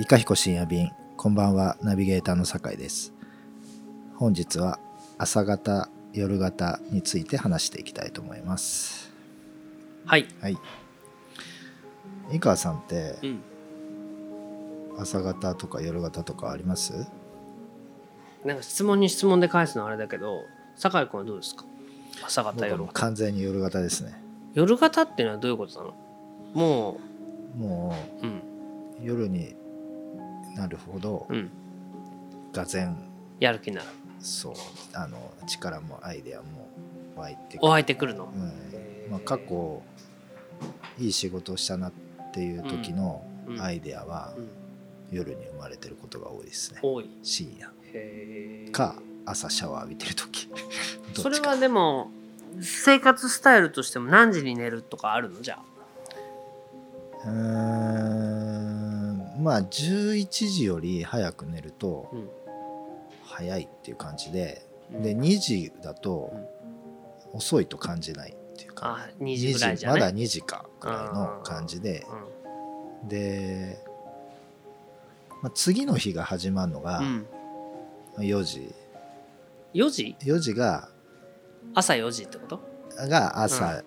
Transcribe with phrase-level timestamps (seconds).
[0.00, 3.12] いかひこ深夜便こんばんはナビゲーターの酒井です
[4.16, 4.80] 本日は
[5.18, 9.12] 朝方夜型について話していきたいと思います
[10.06, 10.26] はい。
[10.40, 10.56] はい
[12.32, 13.42] 井川さんってうん。
[14.98, 16.94] 朝方とか夜型とかあります？
[18.42, 20.44] なんか質問に質問で返すのはあれだけど、
[20.76, 21.66] 酒井君はどうですか？
[22.24, 22.92] 朝方夜型。
[22.94, 24.14] 完全に夜型ですね
[24.54, 25.94] 夜型っていうのはどういうことなの？
[26.54, 27.00] も
[27.58, 28.36] もう、うん。
[28.36, 28.40] う
[29.02, 29.56] 夜に
[30.56, 31.26] なるほど。
[31.28, 31.50] うん。
[32.52, 32.96] がぜん。
[33.38, 33.88] やる気になる。
[34.20, 34.54] そう。
[34.94, 36.68] あの力もアイデアも
[37.16, 37.66] 湧いてくる。
[37.66, 38.32] お相手くるの？
[38.34, 39.10] うん。
[39.10, 39.82] まあ、過去
[40.98, 41.92] いい仕事をしたなっ
[42.32, 43.60] ていう時のうん。
[43.60, 44.48] アイデアはうん。
[45.10, 46.80] 夜に生まれてることが多いですね。
[46.82, 47.10] 多い。
[47.22, 48.70] 深夜。
[48.70, 48.94] か
[49.26, 50.48] 朝シャワー浴びてる時。
[51.20, 52.10] それはでも、
[52.60, 55.40] 生活スタイルとしても何時に寝るとかあるの？
[55.40, 55.62] じゃあ。
[57.24, 57.89] うーん
[59.40, 62.28] まあ11時より早く寝るとうん。
[63.24, 66.32] 早いっていう感じでうんで2時だと
[67.32, 70.00] 遅いと感じないっていうかあ、2時ぐらいじゃね？
[70.00, 72.04] まだ2時かぐらいの感じで
[73.08, 73.78] で、
[75.42, 77.26] まあ、次の日が始まるのがうん。
[78.16, 78.24] うん。
[78.24, 78.74] 4時
[79.74, 80.88] 4時？4時が
[81.74, 82.60] 朝4時ってこと？
[83.08, 83.84] が朝、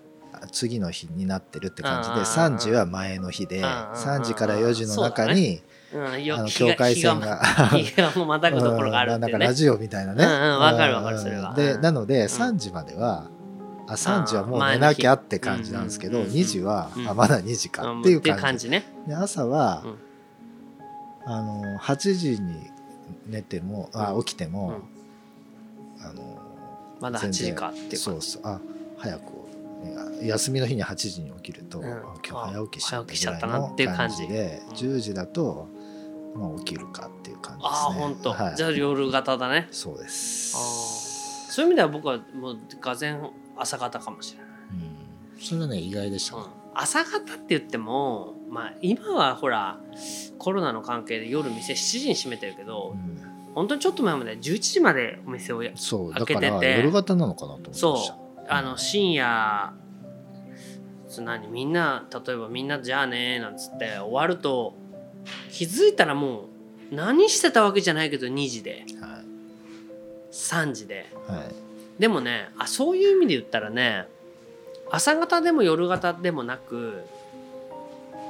[0.52, 5.62] 次の日になってるって感じでうん3時は前の日でうん3時から4時の中に、
[5.94, 7.42] あの境界線が
[8.26, 9.38] またぐところがあるうんっていうね。
[9.38, 10.26] なんかラジオみたいなね。
[10.26, 11.54] わかるわかるそれは。
[11.54, 11.82] でうん。
[11.82, 13.30] なので3時までは、
[13.88, 16.42] あ3時はもう寝なきゃって感じなんですけど、前の日。
[16.42, 17.08] 2時は、うん。
[17.08, 18.84] あまだ2時かうんっていう感じ,、ね。
[19.08, 19.98] で朝は、うん。
[21.26, 22.72] あの8時に
[23.28, 24.82] 寝てもあ起きても、
[26.02, 26.38] あの
[27.00, 28.22] まだ8時かっていうそう。
[28.22, 28.60] そうあ
[28.98, 29.43] 早くね
[30.28, 31.86] 休みの日に8時に起きると、うん。
[31.86, 34.28] あ今日早起きしちゃったなっていう感じ。
[34.28, 35.68] でうん10時だと、
[36.36, 37.80] まあ、起きるかっていう感じですね。
[37.84, 38.34] ああ、本当。
[38.34, 39.68] はい、じゃあ夜型だね。
[39.72, 41.52] そうです。
[41.52, 44.48] そういう意味では僕はもうがぜん朝型かもしれない。
[45.36, 46.38] うん、それはね意外でした。
[46.38, 46.50] ね、うん。
[46.74, 49.80] 朝方って言っても、まあ今はほら
[50.40, 53.54] コロナの関係で夜店7時に閉めてるけど、うん。
[53.54, 56.50] 本当にちょっと前まで11時までお店をやそうだ開けてて。
[56.50, 58.46] から夜型なのかなと思ってまそう。
[58.50, 59.74] あの深夜
[61.14, 64.74] そう何みんな例えばみんなじゃあねなんつって終わると
[65.52, 66.46] 気づいたらも
[66.92, 68.84] う何してたわけじゃないけど2時で。
[69.00, 69.22] は
[70.32, 71.06] 3時で。
[71.30, 74.08] い、はい、でもねあそういう意味で言ったらね
[74.90, 77.04] 朝方でも夜型でもなく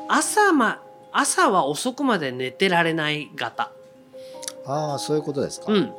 [0.09, 0.83] 朝,、ま、
[1.13, 3.71] 朝は遅くまで寝てられない型、
[4.65, 5.93] ああそういうことですか、うん、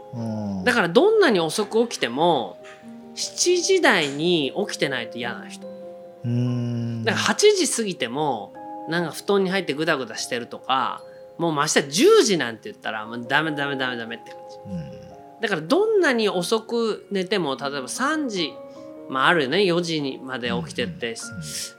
[0.59, 0.65] うん。
[0.65, 2.59] だからどんなに遅く起きても
[3.15, 5.74] 7時台に起きてないと嫌な人
[6.25, 8.53] うーんだから8時過ぎても
[8.89, 11.03] なんか布団に入ってグダグダしてるとか
[11.39, 14.57] もうまして10時なんて言ったらもうダメダメダメダメって感じ。
[14.71, 15.41] うん。
[15.41, 18.53] だからどんなに遅く寝ても例えば3時
[19.09, 21.15] まああるよね4時にまで起きてって。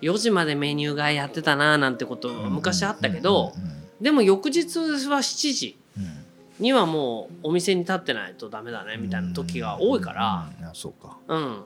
[0.01, 3.53] 4時までメニューがやってたななんてこと昔あったけど
[4.01, 4.77] でも翌日
[5.07, 5.77] は7時
[6.59, 10.49] にはもうお店に立ってないとダメだねみたいな時が多いから。
[11.27, 11.63] うん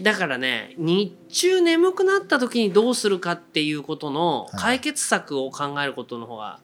[0.00, 4.60] だからね日中眠くなった時にどうするかっていうことのはい。
[4.60, 6.60] 解決策を考えることの方が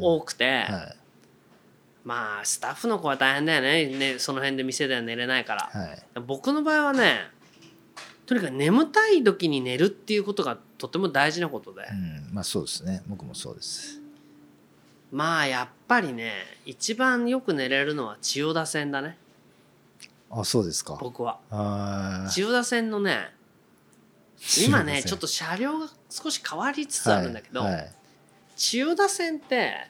[0.00, 0.96] 多くて、はい。
[2.04, 3.86] まあスタッフの子は大変だよね。
[3.86, 6.02] ねその辺で店では寝れないから、はい。
[6.26, 7.20] 僕の場合はね
[8.26, 12.34] とにかく眠たい時に寝るっていうことがとても大事なことで、うん。
[12.34, 13.02] まあそうですね。
[13.06, 14.00] 僕もそうです。
[15.10, 16.32] まあやっぱりね
[16.66, 19.16] 一番よく寝れるのは千代田線だね
[20.40, 20.98] あそうですか。
[21.00, 21.38] 僕は。
[21.50, 23.30] あ千代田線のね
[24.66, 27.90] 今ねちょっと車両が少し変わりつつあるんだけど、はい
[28.56, 29.88] 千代田線って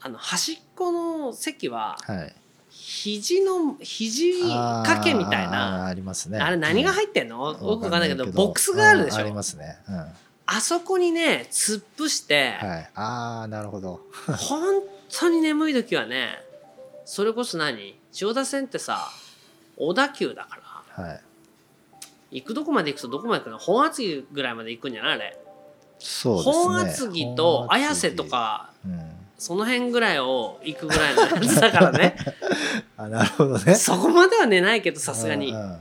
[0.00, 2.16] あの端っこの席ははい。
[2.16, 2.34] はい
[2.76, 6.40] 肘の肘掛けみたいなありますね。
[6.40, 9.78] あれ何が入ってんの、よくわかんないけどボックスががあるでしょ、ありますね。
[9.88, 9.96] うん。
[9.96, 10.08] は
[10.46, 12.64] あそこにね突っ伏して、い。
[12.96, 14.00] ああなるほど。
[14.26, 16.30] 本当に眠い時はね
[17.04, 17.96] それこそ何？
[18.10, 19.08] 千代田線ってさ
[19.76, 20.58] 小田急だか
[20.96, 21.04] ら。
[21.04, 21.20] はい。
[22.32, 23.58] 行くどこまで行くとどこまで行くの？
[23.58, 25.14] 本厚木ぐらいまで行くんじゃない？
[25.14, 25.38] あれ、
[25.98, 26.52] そうですね。
[26.52, 29.10] 本厚木と綾瀬とかうん。
[29.36, 32.16] その辺ぐらいを行くぐらいのやつだからね。
[32.96, 33.74] あなるほどね。
[33.74, 35.50] そこまでは寝ないけどさすがに。
[35.50, 35.78] うんうん。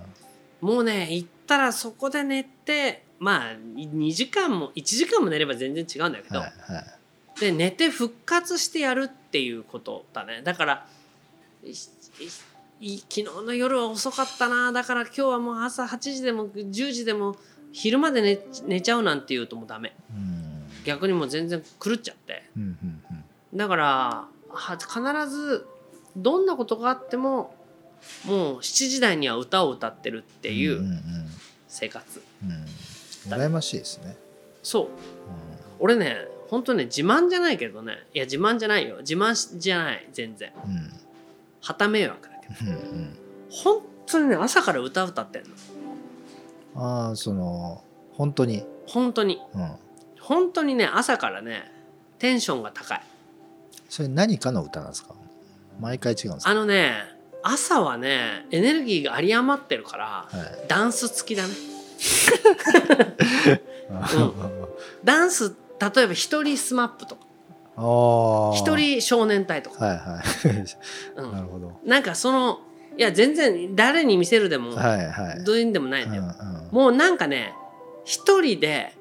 [0.61, 7.39] もうね行ったらそこで寝てまあ2時間も1時間も寝れば全然違うんだけど、はいはい。
[7.39, 10.41] で寝て復活してやるっていうことだね。
[10.43, 10.87] だから
[12.83, 14.71] 昨日の夜は遅かったな。
[14.73, 17.37] だから今日はもう朝8時でも10時でも
[17.71, 19.95] 昼まで寝寝ちゃうなんて言うともうダメ。
[20.11, 20.67] うん。
[20.83, 22.43] 逆にもう全然狂っちゃって。
[22.57, 23.01] うんうん
[23.51, 23.57] うん。
[23.57, 25.65] だからは必ず
[26.17, 27.55] どんなことがあっても
[28.25, 30.99] もう7時台には歌を歌ってるっていうんうんう
[31.67, 32.65] 生活、うんうん。
[33.43, 34.17] 羨ましいですね、
[34.61, 34.85] そう。
[34.87, 34.89] う
[35.79, 36.17] 俺ね
[36.49, 38.05] 本当ね自慢じゃないけどね。
[38.13, 38.97] いや自慢じゃないよ。
[38.99, 40.51] 自慢しじゃない全然。
[40.67, 40.69] ん。
[40.69, 40.93] うん
[41.61, 43.17] 旗迷惑うんうん。
[43.49, 45.49] 本当にね朝から歌歌ってんの。
[46.75, 47.83] ああその
[48.13, 49.39] 本当に、本当に。
[49.53, 49.71] うん、
[50.19, 51.71] 本当にね朝からね
[52.19, 53.01] テンションが高い。
[53.89, 55.13] それ何かの歌なんですか？
[55.79, 56.49] 毎回違うんですか？
[56.51, 56.93] あのね
[57.43, 60.27] 朝はねエネルギーが有り余ってるからは
[60.63, 60.67] い。
[60.67, 61.53] ダンス付きだね。
[63.91, 64.09] あ
[65.03, 65.55] ダンス
[65.93, 67.21] 例えば一人 SMAP とか。
[67.23, 67.32] あ
[67.75, 70.21] 一人少年隊とか、はいはい。
[71.17, 71.31] うん。
[71.31, 71.71] なるほど。
[71.85, 72.59] なんかその
[72.97, 75.43] いや全然誰に見せるでも、はいはい。
[75.43, 76.71] どういうんでもないんだよ、うんうん。
[76.71, 77.53] もうなんかね
[78.05, 78.93] 一人で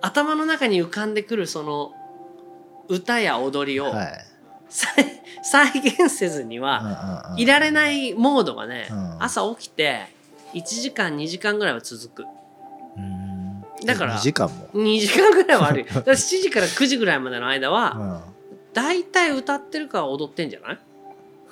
[0.00, 1.92] 頭の中に浮かんでくるその
[2.88, 4.26] 歌や踊りをはい。
[4.70, 4.88] 再,、
[5.42, 9.22] 再現せずには、いられないモードがね、うん。
[9.22, 10.08] 朝起きて
[10.52, 12.22] 1時間2時間ぐらいは続く。
[12.22, 12.28] うん
[13.84, 15.86] だから2時間も、2時間ぐらいはあるよ。
[15.94, 18.22] だから7時から9時ぐらいまでの間うはん、
[18.72, 20.78] 大体歌ってるか踊ってんじゃない？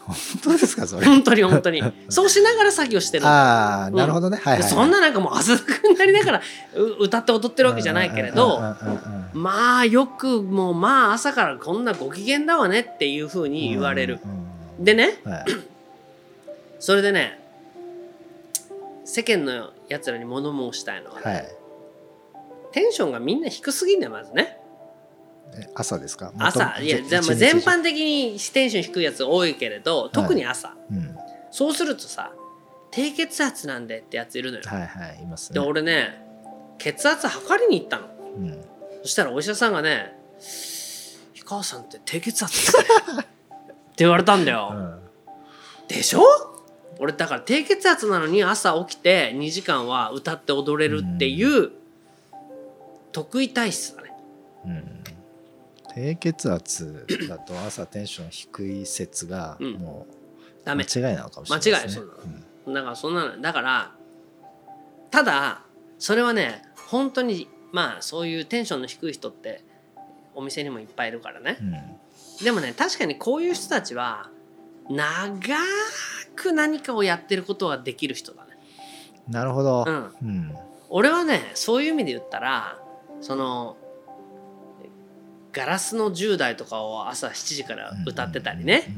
[0.05, 1.07] 本当ですかそれ？
[1.07, 1.83] 本当に本当に。
[2.09, 6.43] そうしながら作業してるああなるほどね、はいそんななんかもう汗だくになりながら
[6.75, 8.61] う歌って踊ってるわけじゃないけれど
[9.33, 14.21] まあよくもうまあ朝からこんなご機嫌だわねっていうふうに言われる。
[14.79, 15.45] でねはい。
[16.81, 17.39] それでね
[19.05, 21.49] 世間のやつらに物申したいのはね、はい
[22.73, 24.59] テンションがみんな低すぎんだよまずね。
[25.55, 26.33] え朝ですか？
[26.39, 26.81] 朝。
[26.81, 27.21] いや全
[27.61, 31.17] 般的にテンション低いやつ多いけれど特に朝、うん。
[31.51, 32.33] そうするとさ
[32.91, 36.25] 低血圧なんでってやついるのよ、はいはいいますでね俺ね
[36.79, 38.07] 血圧測りに行ったの。
[38.37, 38.65] うん。
[39.03, 40.17] そしたらお医者さんがね
[41.35, 42.85] 「氷川さんって低血圧ですね」
[43.23, 43.25] っ
[43.95, 44.99] て言われたんだよ、うん。
[45.89, 46.23] でしょ？
[46.99, 51.73] 俺だから低血圧なのに朝起きて2時間は歌って踊れるっていう
[53.13, 54.13] 得意体質だね。
[54.65, 55.05] うん。
[55.95, 59.73] 低血圧だと朝テンション低い説がうん。
[59.75, 60.07] も
[60.65, 60.85] ダメ。
[60.85, 61.87] う間違いなのかもしれないね。
[61.87, 63.41] 間違いそうなのだからそんなの。
[63.41, 63.93] だから
[65.11, 65.63] ただ
[65.99, 69.65] それはね本当にまあそういうテンションの低い人って
[70.35, 71.59] お店にもいっぱいいるからね。
[71.61, 71.65] う
[72.41, 72.45] ん。
[72.45, 74.31] でもね確かにこういう人たちは
[74.89, 75.57] 長
[76.35, 78.51] く何かをやってることができる人だね。
[79.29, 79.85] なるほど。
[79.87, 80.13] うん。
[80.23, 80.57] うん。
[80.89, 82.79] 俺はねそういう意味で言ったら
[83.23, 83.77] その
[85.53, 88.95] ガラスの10代とかを朝7時から歌ってたりね、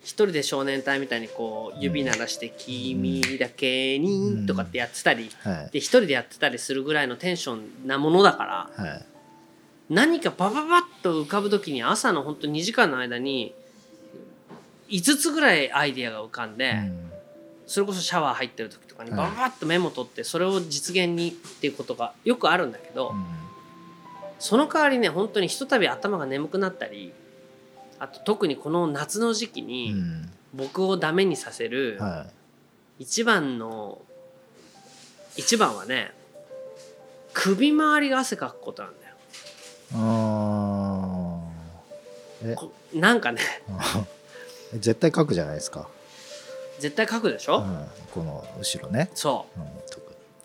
[0.00, 5.30] 一人で少年隊みたいにこう指鳴らして「君だけに」とかってやってたり。
[5.44, 5.52] うん。
[5.52, 5.70] はい。
[5.70, 9.06] で一人でやってたりするぐらいのテンションなものだからはい。
[9.88, 13.54] 何かパパパッと浮かぶ時に朝のほんと2時間の間に
[14.88, 17.10] 5つぐらいアイディアが浮かんで、うん。
[17.66, 19.18] それこそシャワー入ってる時とかにはい。
[19.18, 23.24] バババッとメモ取ってそれを実現にっていうことがよくあるんだけど、うん。
[24.38, 27.12] その代わりね本当にひとたび頭が眠くなったり
[27.98, 30.30] あと特にこの夏の時期うにん。
[30.54, 32.26] 僕をダメにさせるは
[33.00, 33.98] 一番の
[35.36, 36.12] 一番はね
[37.32, 39.14] 首周りが汗かくことなんだよ。
[39.92, 41.40] いあ
[42.94, 43.40] なんかね。
[44.78, 45.88] 絶対書くじゃないですか、
[46.78, 49.60] 絶対かくでしょ、うん、この後ろね、そう。
[49.60, 49.64] ん、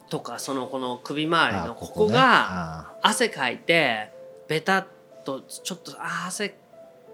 [0.10, 2.14] とかそのこの首周りあのここね。
[2.14, 4.12] があ汗かいて
[4.48, 4.88] ベタっ
[5.24, 6.56] とちょっとあー汗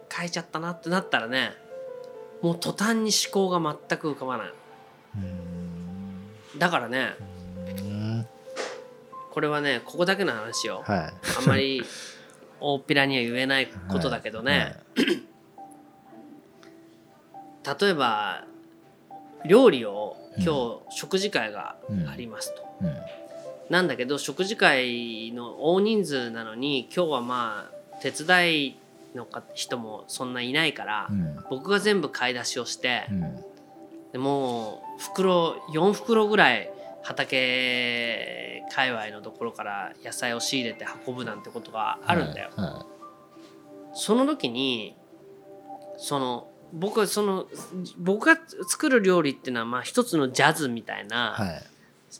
[0.07, 1.51] かいちゃったなってなったらね
[2.41, 4.53] もう途端に思考が全く浮かばない
[6.57, 7.15] だからね
[9.31, 10.83] これはねここだけの話よ。
[10.85, 10.99] はい。
[11.39, 11.83] あんまり
[12.61, 15.03] 大っぴらには言えないことだけどね、例
[17.89, 18.45] えば
[19.47, 22.97] 料理を今日食事会がありますと、はいうん。
[23.69, 28.79] なんだけど食事会の大人数なのに今日はまあ手伝い
[29.15, 31.39] のか人もそんないないから、うん。
[31.49, 33.35] 僕が全部買い出しをしてう、ん。
[34.11, 36.69] でもう袋4袋ぐらい
[37.03, 42.49] 畑界隈のところから野菜を仕入れて運ぶなんてことがあるんだよ。
[42.55, 42.65] はい。
[42.67, 42.85] は
[43.93, 44.95] その時に
[45.97, 47.47] その僕はその
[47.97, 51.61] 僕が作る料理っていうのはまあ一つのジャズみたいな、いは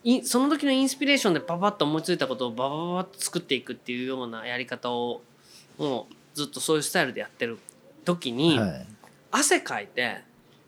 [0.04, 0.18] い。
[0.20, 5.22] いその時のインスピレーションでパパッと思いついたことをババババッと作っていくっていうようなやり方を
[5.78, 7.58] もうずっとそういうスタイルでやってる
[8.04, 8.88] 時に、はい。
[9.32, 10.22] 汗かいて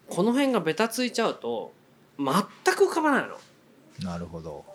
[0.09, 1.73] この辺がベタついちゃうと
[2.17, 2.33] 全
[2.75, 3.37] く浮かばないの。
[4.09, 4.65] なるほど。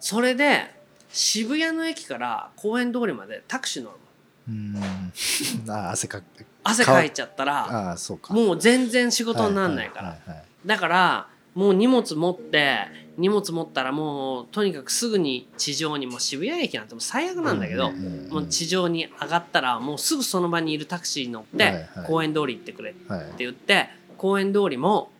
[0.00, 0.74] それで
[1.10, 4.02] 渋谷の駅から公園通りまでタクシー乗るの
[4.48, 5.70] うん。
[5.70, 6.24] あ汗かく。
[6.64, 8.32] 汗かいちゃったらああそうか。
[8.34, 12.86] もう全然仕事になんないから、はいはいはいだからもう荷物持って
[13.16, 21.86] 荷物持ったらもうとにかくすぐに地上にもう渋谷駅なんてもう最悪なんだけど、うんうんうんもう地上に上がったらもうすぐその場にいるタクシーに乗って、はいはい。
[22.06, 23.88] 公園通り行ってくれってはい言って
[24.18, 25.10] 公園通りも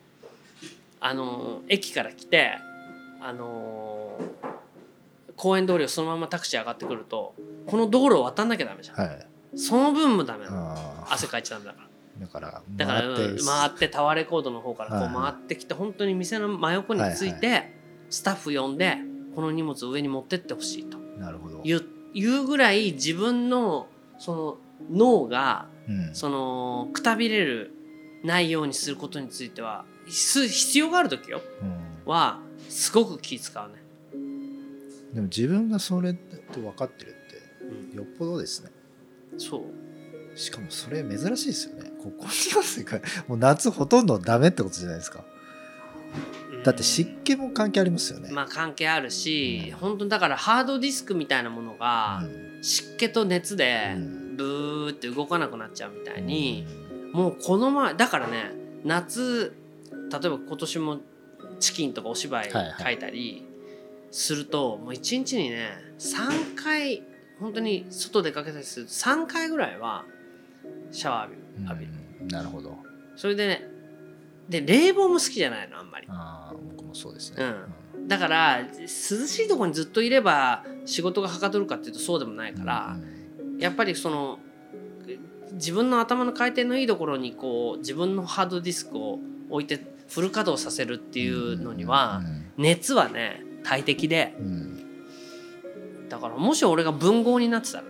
[0.99, 2.57] あのー駅から来て
[3.21, 4.47] あのー
[5.39, 7.33] 公園通りをそのままタクシー上がってくると
[7.65, 9.27] この道路を渡んなきゃダメじゃん、はい。
[9.55, 11.05] その分もダメなの。
[11.09, 11.87] 汗かいちゃうんだから。
[12.19, 13.01] だからだから
[13.45, 15.13] 回ってタワーレコードの方からこうはい。
[15.13, 17.73] はい回ってきて本当に店の真横について
[18.09, 18.97] スタッフ呼んで
[19.33, 20.97] この荷物を上に持ってってほしいと。
[20.97, 21.63] なるほど。
[21.63, 24.57] 言うぐらい自分のその
[24.91, 26.13] 脳がうん。
[26.13, 27.73] そのくたびれる
[28.25, 31.41] ないようにすることについてはす必要がある時よ。
[31.61, 32.11] うん。
[32.11, 33.81] はすごく気使うね。
[35.13, 37.13] でも自分がそれと分かってるっ
[37.61, 37.89] うん。
[37.91, 38.71] てよっぽどですね。
[39.37, 40.37] そう。
[40.37, 41.91] しかもそれ珍しいですよね。
[42.01, 45.23] ここに汗かいもう夏ほとんどダメってことじゃないですか。
[46.53, 46.63] うん。
[46.63, 49.77] だって湿気も関係ありますよね、まあ関係あるしうん。
[49.77, 52.63] 本当にだからハードディスクみたいなものがうん。
[52.63, 54.37] 湿気と熱でうん。
[54.37, 56.65] ブーって動かなくなっちゃうみたいに
[57.11, 58.51] もうこの前だからね
[58.85, 59.53] 夏
[59.91, 60.97] 例えば今年も
[61.59, 62.75] チキンとかお芝居はいはい。
[62.85, 63.45] 書いたり
[64.11, 67.03] すると、もう一日にね3回
[67.39, 70.05] 本当に外出かけたりすると3回ぐらいは
[70.91, 71.91] シャワー浴びる。
[72.27, 72.77] なるほど。
[73.15, 73.69] それでね
[74.49, 76.07] で冷房も好きじゃないのあんまり。
[76.09, 77.43] ああ僕もそうですね、
[77.95, 78.07] うん。
[78.07, 82.97] だから涼しいところにずっといれば仕事がはかどるかっていうとそうでもないから、
[83.59, 84.39] やっぱりその
[85.53, 92.21] 自分の頭の回転のいいところにこう自分のハードディスクを置いてフル稼働させるっていうのには
[92.57, 94.35] 熱はね大敵で。
[94.39, 94.45] うん。
[94.45, 94.79] うん
[96.09, 97.89] だからもし俺が文豪になってたらね。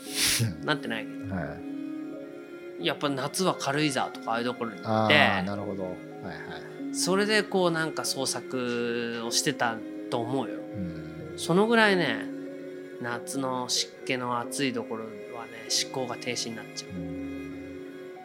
[0.64, 1.04] なってない。
[1.04, 2.78] けうんはい。
[2.80, 5.18] どやっぱ夏は軽井沢とかああいうところに行あって。
[5.18, 5.84] あなるほど。
[5.84, 6.94] はいはい。
[6.94, 9.76] それでこうなんか創作をしてた
[10.10, 10.54] と思うよ。
[10.54, 11.34] うん。
[11.36, 12.26] そのぐらいね
[13.00, 15.10] 夏の湿気の暑いところは
[15.46, 16.90] ね思考が停止になっちゃう。
[16.90, 17.22] うん。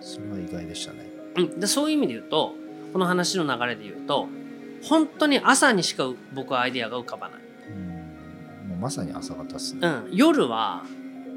[0.02, 1.12] それは意外でしたね。
[1.36, 2.56] うん、でそういう意味で言うと
[2.94, 4.28] この話の流れで言うと
[4.84, 8.70] 本当に朝にしか僕はアイデアが浮かばない、うん。
[8.70, 10.84] もうまさに朝方っすね、うん、夜は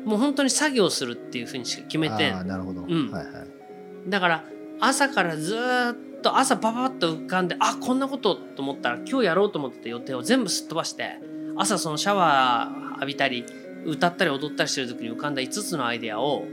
[0.04, 3.10] もう本当に作業するっていうふうにしか決めてなるほど、ん。
[3.10, 4.10] はいはい。
[4.10, 4.44] だから
[4.80, 11.18] 朝からずーっと朝パパッと浮かんであこんなことと思ったら今日やろうと思ってた予定を全部すっ飛ばして
[11.56, 13.44] 朝そのシャワー浴びたり
[13.84, 16.44] 歌ったり踊ったりしてる時に浮かんだ5つのアイデアを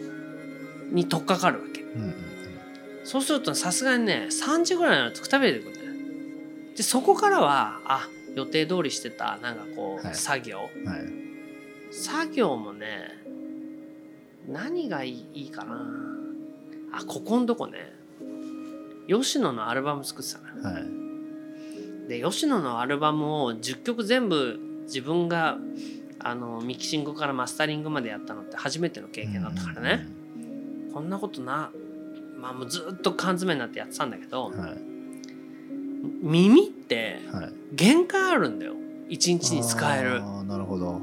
[0.91, 1.82] に取っかかるわけ。
[1.82, 2.27] うんうん
[3.08, 5.76] そうするとさすがにね3時ぐらいになるとくたびれてくる
[6.77, 10.15] でそこからはあ予定通りしてたなんかこう、はい。
[10.15, 10.69] 作業。
[10.75, 11.00] うんはい。
[11.91, 13.10] 作業もね
[14.48, 15.81] 何がいいかな。
[16.93, 17.93] あここんとこね。
[19.07, 22.10] 吉野のアルバム作ってたのよはい。
[22.10, 25.57] で吉野のアルバムを10曲全部自分が
[26.19, 30.07] あのミキシングからマスタリングまでやったのって初めての経験だったからね、
[30.93, 31.72] こんなことな
[32.39, 34.87] まあもうずっと缶詰になってやってたんだけど、うんはい
[36.21, 37.53] 耳ってはい。
[37.73, 38.73] 限界あるんだよ。
[39.09, 40.21] 一日に使える。
[40.21, 41.01] ああなるほど。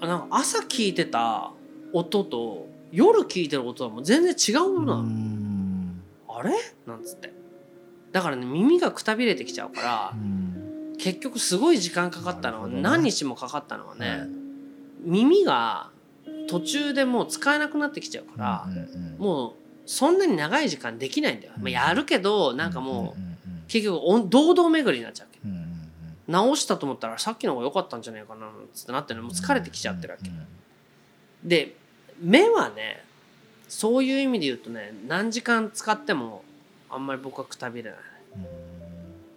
[0.00, 1.52] あなんか朝聞いてた
[1.92, 6.02] 音と夜聞いてる音はもう全然違うものなの、ん。
[6.28, 6.50] あれ？
[6.86, 7.32] なんつって。
[8.12, 10.96] だからね耳がくたびれてきちゃうからうん。
[10.98, 12.80] 結局すごい時間かかったのは、ね。
[12.80, 14.28] 何日もかかったのはね、はい。
[15.02, 15.90] 耳が
[16.48, 19.18] 途中でもう使えなくなってきちゃうから、うんうんうん。
[19.18, 19.52] もう
[19.84, 23.20] そんなに長い時間できないんだよ、まあ、やるけどなんかもう、
[23.68, 25.40] 結局おん堂々巡りになっちゃうわけ。
[25.44, 25.66] うんうんうん。
[26.28, 30.28] 直したと思ったらさっきの方が良かったんじゃないかなつってなってるのもう疲れてきちゃってるわけ。
[30.28, 30.46] うんうん
[31.44, 31.76] で
[32.20, 33.04] 目はね
[33.68, 36.42] そういう意味で言うとね何時間使っても
[36.88, 38.00] あんまり僕はくたびれない。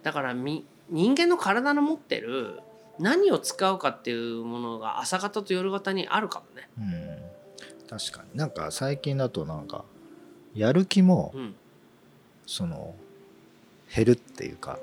[0.02, 2.60] だからみ人間の体の持ってる
[2.98, 6.68] 何を使うかっていうものが朝方と夜方にあるかもね。
[6.78, 6.86] うんう
[7.86, 7.88] ん。
[7.88, 8.38] 確かに。
[8.38, 9.84] なんか最近だとなんか
[10.54, 11.54] やる気もうん。
[12.46, 12.94] その
[13.94, 14.78] 減るっていうか。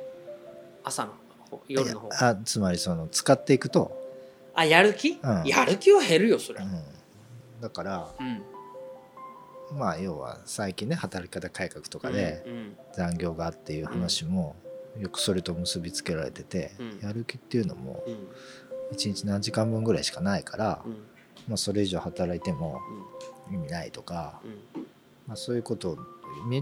[0.83, 1.13] 朝の
[1.49, 2.09] 方夜の方。
[2.27, 3.95] あつまりその使っていくと、
[4.53, 5.43] あやる気、うん。
[5.45, 6.81] やる気は減るよそれうん。
[7.61, 9.77] だからうん。
[9.77, 14.55] まあ要は最近ね働き方改革とかでうん残業がっていう話も
[14.97, 16.99] よくそれと結びつけられてて、うん。
[17.01, 18.27] やる気っていうのもうん。
[18.95, 20.91] 1日何時間分ぐらいしかないから、うん。
[21.47, 22.79] まあ、それ以上働いても
[23.51, 24.47] 意味ないとか、う
[24.79, 24.83] ん。
[25.27, 26.03] まあ、そういうことみ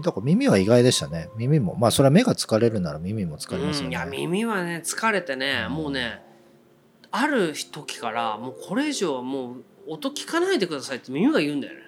[0.02, 1.28] だから耳は意外でしたね。
[1.36, 6.22] 耳もまあそれは目が疲れるなら耳も疲れますよね、うん、いや耳はね疲れてね、もうね
[7.10, 11.80] ある時からもうこれ以上はもう音聞かないでくださいって耳が言うんだよね。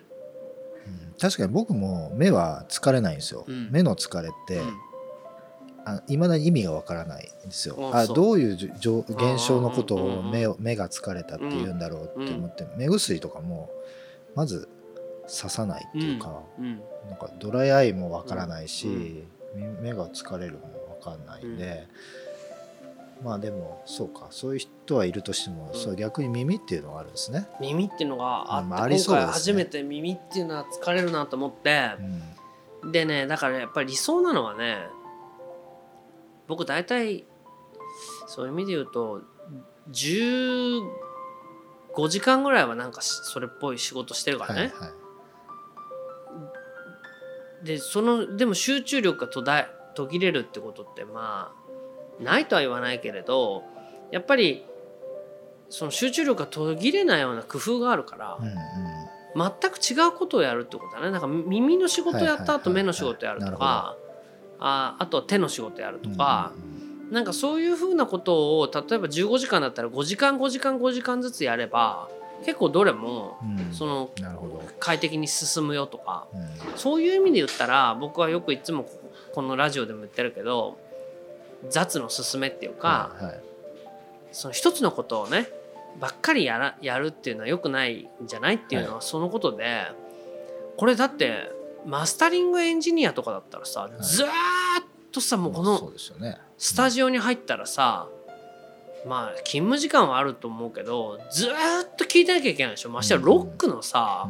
[0.86, 3.68] うん、確かに僕も目は疲れないんですよ、うん。
[3.70, 4.78] 目の疲れって、うん。
[6.06, 7.90] いまだに意味がわからないんですよ。
[7.94, 13.70] あどういう現象のことをうんうんうん目を目が疲れたって言うんだろうって思って、目薬とかも
[14.34, 14.68] まず
[15.28, 20.60] 刺さないっていうか、うんなんかドライアイもわからないし、うんみ目が疲れるも
[20.98, 21.86] わかんないんで、
[23.24, 25.80] まあでもそうかそういう人はいるとしても、うん。
[25.80, 27.48] そう逆に耳っていうのがあるんですね。
[27.60, 31.92] 耳っていうのがあって、うんまあありそう今回初めて耳っていうのは疲れるなと思って。
[32.82, 32.92] う、ん。
[32.92, 34.86] でねだからやっぱり理想なのはね
[36.46, 37.24] 僕大体
[38.28, 39.22] そういう意味で言うと
[39.90, 40.82] 15
[42.08, 44.90] 時間ぐらいはなんかしそれっぽい仕事してるからね、はいはい
[47.64, 51.52] でそのでも集中力が途絶え途切れるってことってま
[52.20, 53.64] あないとは言わないけれど
[54.10, 54.64] やっぱり
[55.68, 58.54] その集中力が途切れないような工夫があるから、うんうん。
[59.36, 61.10] 全く違うことをやるってことだね。
[61.10, 63.96] なんか耳の仕事やった後目の仕事やるとか
[64.58, 66.78] ああと手の仕事やるとか、うん
[67.10, 72.08] なんかそういうふうなことを例えば15時間だったら5時間5時間5時間ずつやれば
[72.44, 73.38] 結構どれも
[73.72, 74.10] その
[74.78, 76.78] 快適に進むよとかうん。
[76.78, 78.90] そういう意味で言ったら僕はよくいつもこ
[79.34, 80.78] このラジオでも言ってるけど
[81.70, 83.16] 雑の進めっていうか、
[84.32, 85.48] その一つのことをね
[86.00, 89.82] ばっかりやらやるっていうのは良くないんじゃないっていうのはそのことで、
[90.76, 91.50] これだって
[91.86, 94.02] マスタリングエンジニアとかだったらさ、い。
[94.02, 94.30] ずーっ
[95.10, 95.92] とさもうこの
[96.56, 98.08] スタジオに入ったらさ、
[99.08, 102.90] まあ勤務時間はあると思うけどずーっと聞いてなきゃいけないでしょ。
[102.90, 104.28] ましてやロックのさ、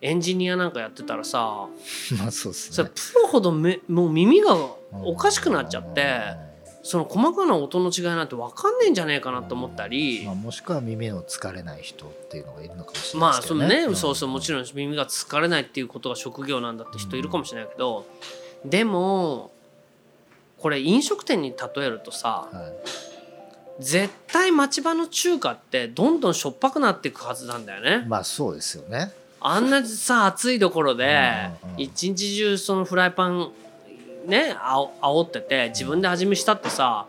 [0.00, 1.68] エンジニアなんかやってたらさ
[2.12, 2.74] うん まあそうですね。
[2.76, 4.56] それプロほどめもう耳が
[5.02, 6.54] おかしくなっちゃって。
[6.86, 13.94] その細かな音の違いなんて分かんねえんじゃねえかなと思ったり、まあ、もしくは耳の疲れない人っていうのがいるのかもしれまあないですけどそのね、ね。
[13.94, 18.04] そうそうもちろん耳が疲れないっていうことが職業なんだって人いるかもしれないけど、
[18.66, 19.50] でも
[20.58, 22.50] これ飲食店に例えるとさ。
[22.52, 22.68] は
[23.10, 23.13] い
[23.80, 28.06] 絶対町場の中華ってどんどんしょっぱくなっていくはずなんだよね。
[28.06, 29.12] まあそうですよね。
[29.40, 33.50] あんなさ暑いところで一日中そのフライパン
[34.26, 37.06] ねあお煽ってて自分で味見したってさ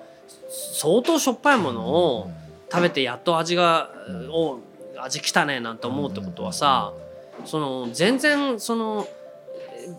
[0.74, 2.32] 相当しょっぱいものを
[2.70, 4.60] 食べてやっと味が、うんお
[4.98, 6.94] 味きたねなんて思うってことはさ、
[7.46, 9.08] その全然その
[9.54, 9.90] え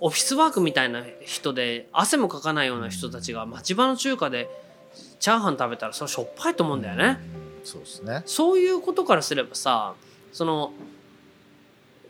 [0.00, 4.50] オフィスワークみたいな人で汗もかかないような人たちが町場の中華で
[5.22, 7.18] チャーハン食べたらそれしょっぱいと思うんだよね。
[7.36, 8.22] うんそうですね。
[8.26, 9.94] そういうことからすればさ
[10.32, 10.72] その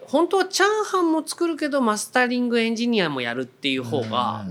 [0.07, 4.46] 本当はチャーハンも作るけどマスタリングエンジニアもやるっていう方が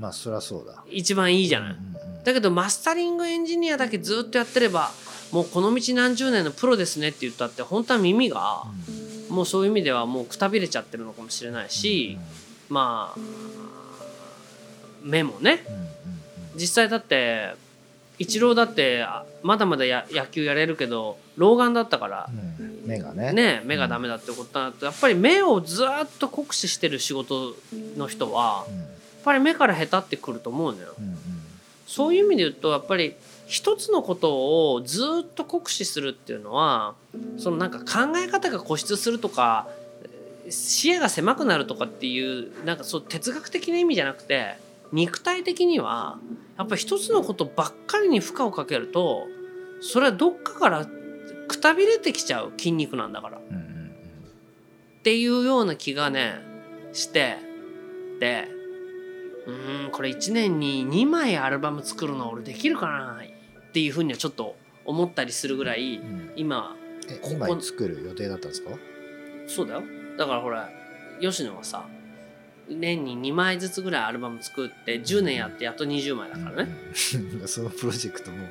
[0.00, 0.82] まあそりゃそうだ。
[0.88, 1.76] 一番いいじゃない。
[2.24, 4.90] だけどマスタリングエンジニアだけずっとやってれば
[5.30, 8.64] もうこの道何十年のプロですねって言ったって本当は耳が
[9.28, 12.18] もうそういう意味ではもうくたびれちゃってるのかもしれないし
[12.70, 13.20] まあ
[15.02, 15.64] 目もね
[16.54, 17.54] 実際だって
[18.18, 22.28] イチローだってあまだまだや野球やれるけど老眼だったから。
[22.30, 22.64] うん。
[22.64, 23.32] うん目がね。
[23.32, 27.54] ね目がダメだってことになるとやっぱり目をずっと酷使してる仕事
[27.98, 28.78] の人はうん。
[28.78, 28.86] やっ
[29.24, 30.94] ぱり目から下手ってくると思うのよ。
[30.98, 31.18] うんうん。
[31.86, 33.14] そういう意味で言うとやっぱり
[33.46, 36.94] 一つのことをずっと酷使するっていうのは
[37.38, 39.68] そのなんか考え方が固執するとか
[40.02, 44.56] えー視野が狭くなるとかっていうなんかそう哲学的な意味じゃなくて
[44.92, 46.18] 肉体的には
[46.56, 49.26] やっぱり一つのことばっかりに負荷をかけると
[49.80, 50.86] それはどっかから
[51.46, 53.38] くたびれてきちゃう筋肉なんだから。
[53.38, 53.92] っうんうん。
[55.02, 56.34] ていうような気がね
[56.92, 57.36] して
[58.20, 58.48] で
[59.46, 66.00] うーんこれ1年に2枚アルバム作るの俺できるかなっていうふうにはちょっと思ったりするぐらい
[66.36, 66.76] 今
[67.08, 68.70] えここ今作る予定だったんですか？
[69.46, 69.82] そうだよ。
[70.18, 70.68] だからほら
[71.20, 71.86] 吉野はさ
[72.70, 76.70] 年に2枚ずつぐらいアルバム作って10年やってやっと20枚だからね。
[77.14, 78.48] うん うんそのプロジェクトも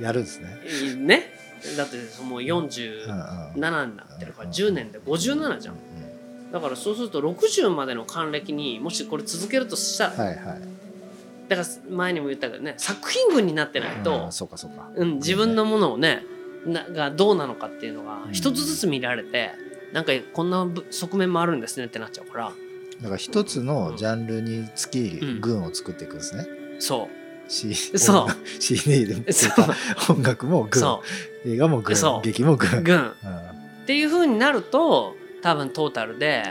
[0.00, 0.58] やるんですね。
[0.96, 1.38] ね
[1.76, 5.74] だってもううん47うんになってるから10年で57じゃん。
[5.74, 6.08] うん
[6.52, 10.60] だからそうすると60までの還暦にもしこれ続けるとしたらはいはい。
[11.48, 14.90] だから前にも言ったけどね作品群になってないとうかそうか。
[14.96, 16.24] うん、自分のものをね
[16.66, 19.50] ながどうなのかっていうのがうん一つずつ見られて、
[19.92, 22.52] なんかこんなぶ側面もあるんですねってなっちゃうから
[23.00, 26.46] だから一つのジャンルにつきうん群を作っていくんですね。
[26.78, 27.08] そ
[27.48, 28.26] C そう。
[28.60, 29.22] CD でも
[30.10, 30.82] 音楽も群、
[31.46, 32.22] 映画も群そ、う。
[32.22, 32.80] 劇も群。
[32.80, 33.08] う群うん。
[33.08, 33.14] っ
[33.86, 36.42] ていう風になると多分トータルで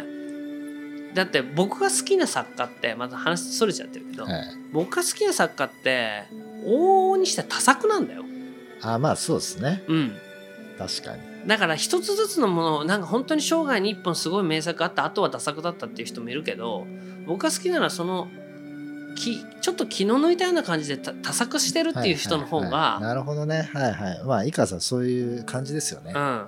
[1.13, 6.23] だって僕が好きな作家ってまた話それちゃってるけど、はい、僕が好きな作家って
[6.63, 8.23] 往々にして多作なんだよ。
[8.81, 9.83] あまあそうですね。
[9.88, 10.17] うん、
[10.77, 16.86] 確かにだから一つずつのものなんか本当に生涯に一本すごい名作あってあとは多作だったっていう人もいるけど
[17.25, 18.27] 僕が好きなのはその
[19.15, 23.01] きちょっと気の抜いたような感じで多多作してるっていう人の方はいはいはい。
[23.01, 23.69] がなるほどね。
[23.73, 24.23] はいはい。
[24.23, 26.47] まあ井川さんそういう感じですよね、うん。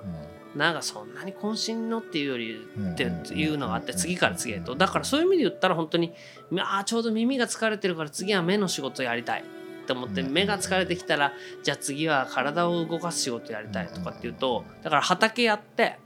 [0.54, 2.56] なんかそんなに渾身のっていうより
[2.92, 4.76] っていうのがあって次から次へと。
[4.76, 6.12] だからそういう意味で言ったら本当に
[6.58, 9.44] ああちょうど耳が疲れてるから次は目の仕事やりたい
[9.82, 10.32] って思ってうん。
[10.32, 15.98] 目が疲れてきたらじゃあ次は体を動かす仕事やりたいとかっていうとだから畑やって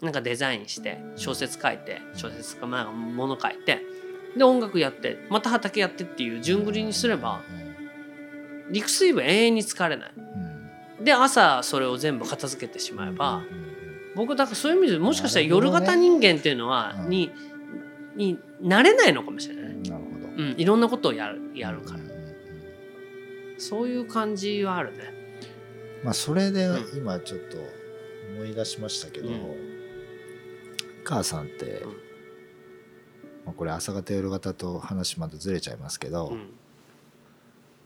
[0.00, 3.80] なんかデザインして小説書いて小説かまあ物書いて
[4.36, 7.40] で音楽やってまた畑やってっていう順繰りにすれば
[8.70, 10.12] 陸水部永遠に疲れない。
[11.02, 13.36] で朝それを全部片付けてしまえば。
[13.36, 13.64] うん
[14.14, 17.08] 僕だからそういう意味でもしかしたら夜型人間っていうのは、うん。
[17.08, 17.30] に
[18.16, 22.00] になれないのかもしれない、うんいろんなことをやるやるから、
[23.58, 25.12] そういう感じはあるね。
[26.02, 26.98] まあそれでうん。
[26.98, 27.56] 今ちょっと
[28.34, 29.54] 思い出しましたけど、うん。
[31.04, 31.90] 母さんって、うん。
[31.90, 36.50] まあ、これ朝方夜型と話またずれちゃいますけど、うん。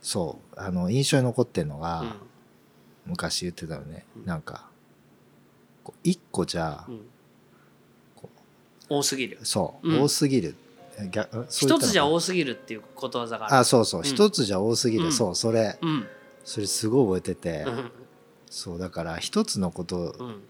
[0.01, 2.13] そうあの印象に残ってるのが、うん。
[3.07, 4.25] 昔言ってたよね、うん。
[4.25, 4.69] なんか
[6.05, 6.87] 一個じゃ、
[8.89, 9.39] 多すぎる。
[9.43, 10.03] そう、うん。
[10.03, 10.55] 多すぎる
[11.49, 13.57] 一つじゃ多すぎるっていうことわざがある。
[13.57, 14.01] あそうそう。
[14.01, 14.07] うん。
[14.07, 15.13] 一、つじゃ多すぎる、うん。
[15.13, 15.79] そうそれ。
[15.81, 16.07] うん。
[16.45, 17.91] それすごい覚えてて、うん。
[18.51, 20.43] そうだから一つのことうん。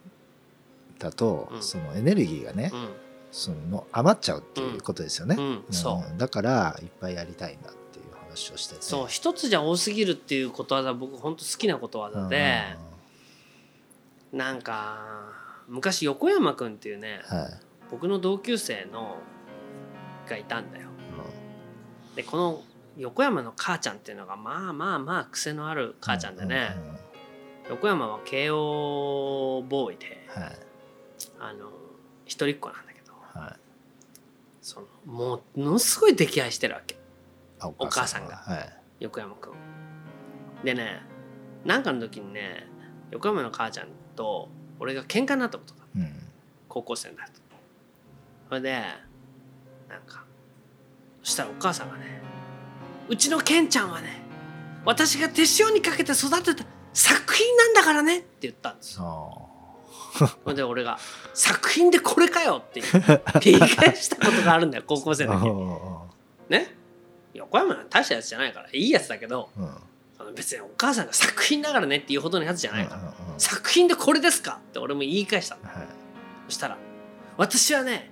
[0.99, 1.63] だと、うん。
[1.63, 2.89] そのエネルギーがね、うん。
[3.31, 5.65] その余っちゃうっていうことですよね、うん。
[5.71, 6.19] そううん。
[6.19, 8.83] だからいっぱいやりたいんだっていう話をしてて。
[8.83, 9.07] そう。
[9.09, 12.63] 一つじゃ多すぎるっていうことわざ僕本当好きなことわざで、
[14.33, 15.33] なんか
[15.69, 17.51] 昔横山君っていうねうんはい、
[17.91, 19.17] 僕の同級生の
[20.29, 20.89] がいたんだよ。
[22.17, 22.63] でこの
[22.97, 26.99] 横山の母ちゃんっていうのがまあまあまあ癖のある母ちゃんでね、うんうんうん
[27.71, 30.59] 横山は慶応ボーイではい。
[31.39, 31.71] あの
[32.25, 33.57] 一人っ子なんだけどはい。
[34.63, 36.97] そのものすごい溺愛してるわけ。
[37.61, 38.37] あおお母さんが。
[38.37, 38.73] ははい。
[39.01, 39.53] 横山君
[40.65, 41.03] でね
[41.67, 42.67] なんかの時にね
[43.11, 44.49] 横山の母ちゃんと
[44.81, 46.13] 俺が喧嘩になったことがうん。
[46.71, 47.41] 高校生になると。
[48.49, 48.83] それで
[49.89, 50.25] なんか。
[51.23, 52.23] そしたらお母さんがね
[53.09, 54.23] 「うちのケンちゃんはね
[54.85, 58.99] 私が手塩にかけて育てた作品なんだからね」って言ったんです。
[58.99, 59.49] よ
[60.21, 60.99] あそれで俺が
[61.35, 62.83] 「作品でこれかよ」って
[63.43, 66.01] 言い返したことがあるんだよ高校生あの
[66.49, 66.53] 時。
[66.53, 66.75] ね？
[67.35, 70.35] 横山は大したやつじゃないからいいやつだけどうん。
[70.35, 73.41] 別にお母さんが作品だからねっていうほどのやつじゃないから、うんうんうん。
[73.41, 75.63] 作品でこれですかって俺も言い返したの。
[75.65, 75.87] はい。
[76.49, 76.79] そしたら
[77.37, 78.11] 私はね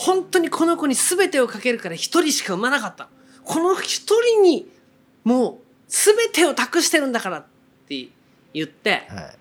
[0.00, 3.08] 本当にこの子に全てをかけるから一人しか産まなかった。
[3.42, 4.68] この一人に
[5.24, 5.58] もう
[5.88, 7.44] 全てを託してるんだからっ
[7.88, 8.06] て
[8.54, 9.36] 言ってはい。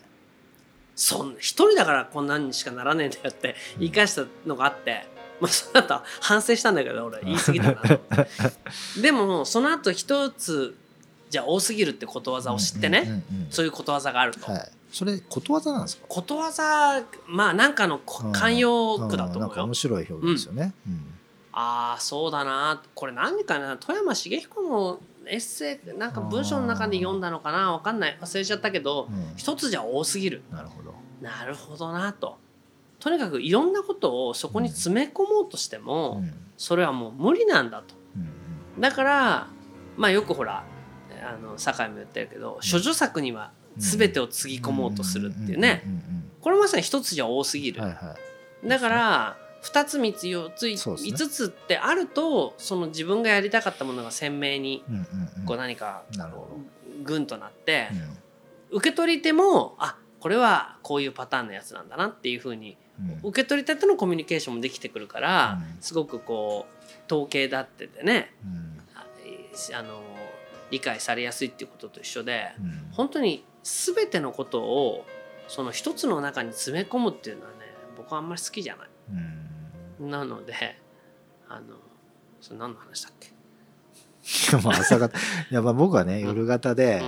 [0.95, 5.05] そんな一人だからこんなにしかならねえんだよって言い返したのがあって、
[5.39, 7.81] まあその後反省したんだけど俺言い過ぎたな
[8.99, 10.75] でもその後一つ
[11.29, 13.23] じゃあ多すぎるってことわざを知ってね、うんうんうん。
[13.51, 16.05] そういうことわざがあると、はいそれことわざなんですか？
[16.07, 19.63] ことわざまあなんかのこうん慣用句だと思うよ。
[19.65, 20.73] 面白い表現ですよね。
[20.87, 21.13] うん。
[21.51, 22.81] ああそうだな。
[22.95, 28.17] これ何かな富山茂彦のエッセイなんか文章の中で読んだのかなわかんない。
[28.21, 29.33] 忘れちゃったけど、うん。
[29.35, 30.41] 一つじゃ多すぎる。
[30.51, 30.93] なるほど。
[31.21, 32.37] なるほどなと。
[32.99, 36.33] とにかくいろんなことをそこに詰め込もうとしても、うん。
[36.57, 37.95] それはもう無理なんだと。
[38.15, 39.47] うんだから
[39.95, 40.63] まあよくほら
[41.27, 45.83] あの酒井も言ってるけど処女作には全てをつぎ込もうとするっていうね。
[46.41, 48.15] これまさに一つじゃ多すぎる、うんはいは
[48.63, 48.67] い。
[48.67, 51.11] だから2つ3つ4つそうですね。
[51.11, 54.83] 5つってあるとその自分がやりたかったものが鮮明に
[55.45, 56.47] こう何かなるほ
[57.03, 57.89] グンとなって
[58.71, 62.77] ど受け取り手もあこれはこういうパターンのやつなんだなっていうふうに
[63.23, 65.81] 受け取り手とのコミュニケーションもできてくるからうん。
[65.81, 68.81] すごくこう統計だっててねうん。
[68.95, 69.05] あ
[69.79, 70.01] あの
[70.69, 72.89] 理解されやすいっていうことと一緒でうん。
[72.91, 75.05] 本当に全てのことを
[75.49, 77.57] その一つの中に詰め込むっていうのはね
[77.97, 78.87] 僕はあんまり好きじゃない。
[79.99, 80.09] うん。
[80.09, 80.53] なので
[81.49, 81.75] あの
[82.39, 83.31] それ何の話だっけ、
[84.55, 85.17] でも朝方。
[85.17, 86.27] いやまあ僕はねうん。
[86.27, 87.01] 夜型で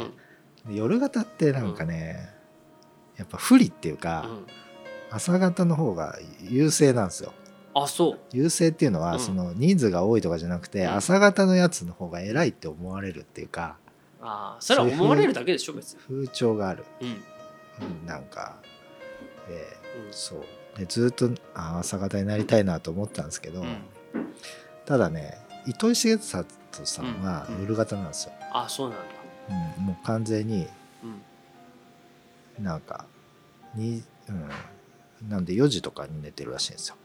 [0.66, 0.76] うん。
[0.76, 2.30] 夜型ってなんかね
[3.18, 4.46] やっぱ不利っていううかん、
[5.12, 7.34] 朝型の方が優勢なんですよ。
[7.74, 8.20] あそう。
[8.34, 9.06] 優勢っていうのうん。
[9.06, 10.96] はその人数が多いとかじゃなくてうん。
[10.96, 13.78] 朝型のやつの方が偉いって思われるっていうか
[14.22, 16.00] あそれは思われるだけでしょ別に。
[16.08, 16.86] 風潮がある。
[17.02, 17.08] うん。
[17.08, 18.58] うんなんか
[19.48, 19.56] で
[20.06, 20.14] うん。
[20.14, 20.44] そう。
[20.78, 23.78] でずっとあ朝方になりたいなと思ったんですけど、うん。
[24.86, 26.46] ただね糸井重里
[26.86, 29.06] さんは夜型なんですよ、あそうなんだ。
[29.78, 30.68] うんもう完全に
[31.04, 32.64] うん。
[32.64, 33.06] なんか
[33.76, 34.04] に、
[35.22, 36.96] うん、なんで4時とかに寝てるらしいんですよ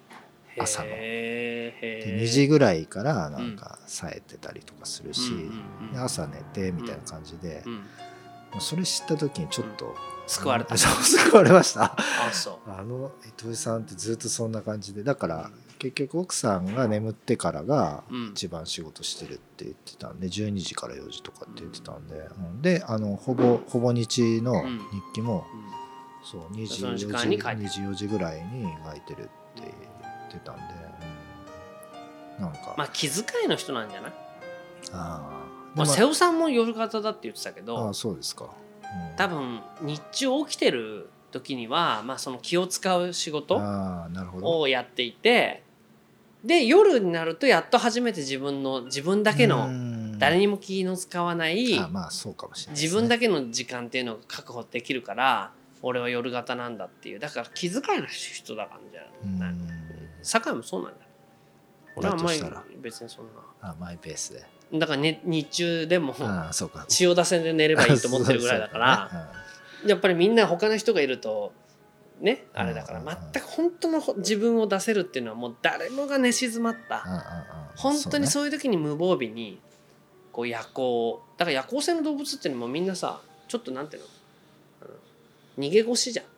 [0.58, 0.88] 朝の。
[0.90, 7.84] で2時ぐらいからなんか冴えてたりとかするし、うん朝寝てみたいな感じで、うん。
[8.60, 9.94] それ知った時にちょっと、
[10.26, 10.74] 救われた。
[10.74, 11.96] あそう 救われました。
[11.96, 12.70] あそう。
[12.70, 15.02] あの糸井さんってずっとそんな感じで。
[15.02, 18.30] だから結局奥さんが眠ってからがうん。
[18.30, 22.62] 一番仕事してるって言ってたんで12時から4時とかって言ってたんで、うん。
[22.62, 24.78] であのほぼほぼ日の日
[25.14, 25.64] 記も、うん。
[26.24, 27.68] そう2時その4時時間に書いてる。
[27.68, 29.66] 2時4時ぐらいに書いてるって言
[30.36, 30.62] ってたんで、
[32.38, 34.12] うんなんか、まあ気遣いの人なんじゃない？
[34.92, 38.44] あーまあ、瀬尾さんも夜型だって言ってたけあどーそうですか、
[38.82, 39.16] うん。
[39.16, 43.60] 多分日中起きてる時には、まあ、その気を使う仕事
[44.42, 45.62] をやっていて
[46.44, 49.68] で夜になるとやっと初めて自分の自分だけの
[50.18, 51.80] 誰ににも気の使わない
[52.70, 57.18] 自分だけの時間っていうのが確保できるから俺は夜型なんだっていう。
[57.18, 59.00] だから気遣いの人だからじゃ
[59.40, 59.48] な。
[59.48, 59.68] いうん
[60.24, 61.06] 酒井もそうなんだよ
[61.96, 63.32] 俺はあんまりだとしたら別にそんな。
[63.60, 64.44] あマイペースで。
[64.78, 66.84] だから、ね、日中でもああそうか。
[66.88, 69.24] 千代田線で寝ればいいと思ってるぐらいだからそうそ
[69.84, 71.52] うねやっぱりみんな他の人がいると
[72.20, 77.04] ねあれだから全く本当の自分を出せるっていうのはもう誰もが寝静まった。
[77.76, 79.60] 本当にうそういう時に無防備に
[80.32, 84.08] こう夜行だから夜行性の動物っていうのもみんなさちょっとなんていうの？
[85.58, 86.26] 逃げ腰じゃん。
[86.26, 86.30] ね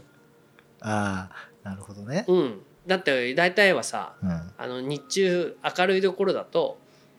[0.80, 1.30] あ
[1.64, 2.24] あなるほどね。
[2.28, 4.52] うん、だって大体はさうん。
[4.56, 6.78] あの日中明るいところだと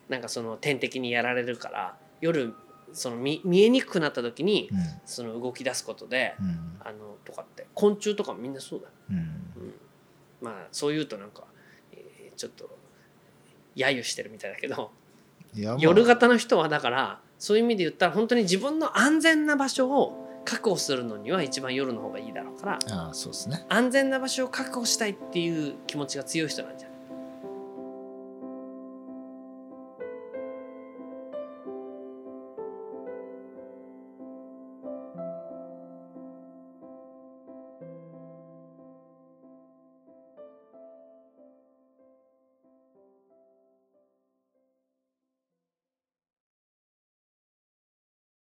[0.09, 2.53] なんかその天敵にやられるから夜
[2.93, 4.77] その見見えにくくなった時にうん。
[5.05, 6.77] その動き出すことでうん。
[6.81, 8.87] あのとかって昆虫とかもみんなそうだ
[10.41, 11.43] まあそう言うとなんか、
[11.91, 12.69] えーちょっと
[13.77, 14.91] 揶揄してるみたいだけど
[15.55, 15.77] まあ。
[15.79, 22.79] 夜型の人はだからそういう意味で言ったら本当に自分の安全な場所を確保するのには一番夜の方がいいだろうから。
[22.91, 23.65] ああそうですね。
[23.67, 26.84] 安全な場所を確保したいっていう気持ちが強い人なんじゃない？